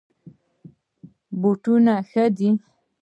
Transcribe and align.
بوټان 1.39 1.85
ښه 2.09 2.25
دي. 2.37 2.49